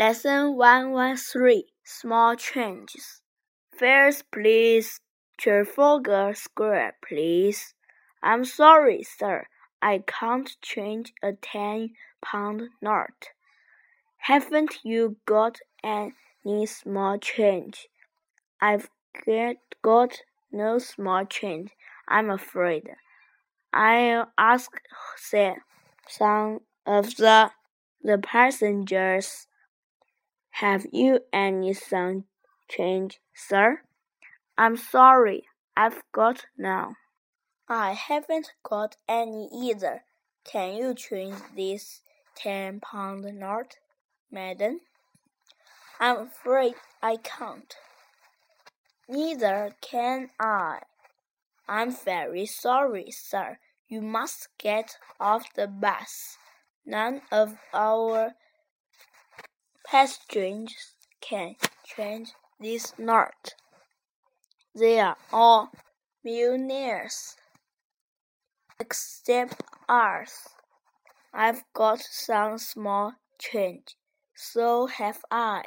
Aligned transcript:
Lesson 0.00 0.56
113 0.56 1.64
Small 1.84 2.34
Changes. 2.34 3.20
First, 3.70 4.30
please. 4.30 4.98
Trafalgar 5.36 6.32
Square, 6.32 6.94
please. 7.06 7.74
I'm 8.22 8.46
sorry, 8.46 9.02
sir. 9.02 9.44
I 9.82 10.02
can't 10.06 10.56
change 10.62 11.12
a 11.22 11.34
ten 11.34 11.90
pound 12.22 12.70
note. 12.80 13.28
Haven't 14.16 14.78
you 14.82 15.16
got 15.26 15.58
any 15.84 16.64
small 16.64 17.18
change? 17.18 17.88
I've 18.58 18.88
got 19.82 20.22
no 20.50 20.78
small 20.78 21.26
change, 21.26 21.72
I'm 22.08 22.30
afraid. 22.30 22.88
I'll 23.74 24.32
ask 24.38 24.70
some 26.08 26.60
of 26.86 27.16
the, 27.16 27.50
the 28.02 28.16
passengers. 28.16 29.46
Have 30.50 30.86
you 30.92 31.20
any 31.32 31.72
some 31.72 32.24
change, 32.68 33.20
sir? 33.34 33.82
I'm 34.58 34.76
sorry, 34.76 35.44
I've 35.76 36.02
got 36.12 36.46
none. 36.58 36.96
I 37.68 37.92
haven't 37.92 38.52
got 38.62 38.96
any 39.08 39.48
either. 39.54 40.02
Can 40.44 40.74
you 40.74 40.94
change 40.94 41.36
this 41.56 42.02
ten 42.34 42.80
pound 42.80 43.24
note, 43.38 43.76
madam? 44.30 44.80
I'm 45.98 46.28
afraid 46.28 46.74
I 47.02 47.16
can't. 47.16 47.74
Neither 49.08 49.74
can 49.80 50.30
I. 50.38 50.80
I'm 51.68 51.94
very 51.94 52.46
sorry, 52.46 53.10
sir. 53.10 53.58
You 53.88 54.00
must 54.02 54.48
get 54.58 54.96
off 55.18 55.52
the 55.54 55.66
bus. 55.66 56.36
None 56.84 57.22
of 57.30 57.56
our 57.72 58.34
passengers 59.90 60.94
can 61.20 61.56
change 61.84 62.28
this 62.60 62.94
note. 62.96 63.56
They 64.72 65.00
are 65.00 65.16
all 65.32 65.70
millionaires, 66.22 67.34
except 68.78 69.60
us. 69.88 70.46
I've 71.34 71.64
got 71.74 71.98
some 71.98 72.58
small 72.58 73.14
change, 73.40 73.96
so 74.36 74.86
have 74.86 75.24
I. 75.28 75.64